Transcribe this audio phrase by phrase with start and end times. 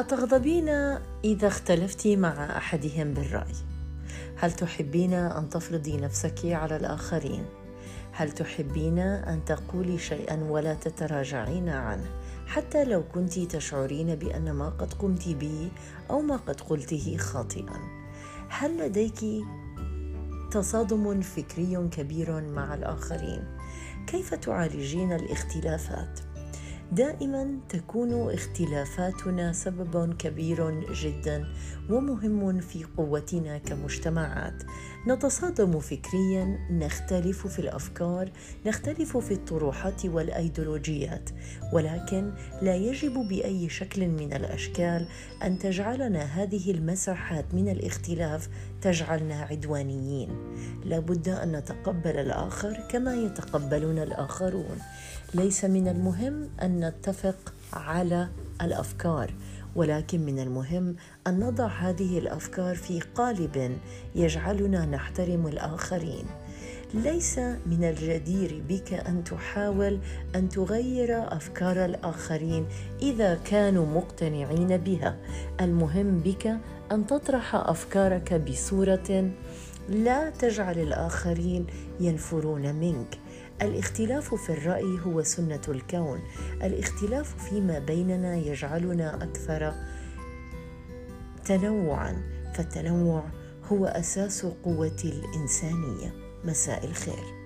[0.00, 0.68] أتغضبين
[1.24, 3.54] إذا اختلفت مع أحدهم بالرأي؟
[4.36, 7.44] هل تحبين أن تفرضي نفسك على الآخرين؟
[8.12, 12.04] هل تحبين أن تقولي شيئا ولا تتراجعين عنه
[12.46, 15.70] حتى لو كنت تشعرين بأن ما قد قمت به
[16.10, 17.80] أو ما قد قلته خاطئا؟
[18.48, 19.44] هل لديك
[20.50, 23.44] تصادم فكري كبير مع الآخرين؟
[24.06, 26.29] كيف تعالجين الاختلافات؟
[26.92, 31.46] دائما تكون اختلافاتنا سبب كبير جدا
[31.90, 34.62] ومهم في قوتنا كمجتمعات.
[35.06, 38.30] نتصادم فكريا نختلف في الأفكار
[38.66, 41.30] نختلف في الطروحات والأيديولوجيات
[41.72, 45.06] ولكن لا يجب بأي شكل من الأشكال
[45.42, 48.48] أن تجعلنا هذه المساحات من الاختلاف
[48.82, 50.30] تجعلنا عدوانيين.
[50.84, 54.78] لابد أن نتقبل الآخر كما يتقبلنا الآخرون.
[55.34, 58.28] ليس من المهم أن نتفق على
[58.62, 59.34] الأفكار
[59.76, 63.78] ولكن من المهم أن نضع هذه الأفكار في قالب
[64.14, 66.24] يجعلنا نحترم الآخرين.
[66.94, 69.98] ليس من الجدير بك أن تحاول
[70.34, 72.66] أن تغير أفكار الآخرين
[73.02, 75.16] إذا كانوا مقتنعين بها.
[75.60, 76.56] المهم بك
[76.92, 79.30] أن تطرح أفكارك بصورة
[79.88, 81.66] لا تجعل الآخرين
[82.00, 83.18] ينفرون منك.
[83.62, 86.20] الاختلاف في الرأي هو سنة الكون.
[86.62, 89.74] الاختلاف فيما بيننا يجعلنا أكثر
[91.44, 92.22] تنوعا.
[92.54, 93.24] فالتنوع
[93.72, 96.14] هو أساس قوة الإنسانية.
[96.44, 97.39] مساء الخير.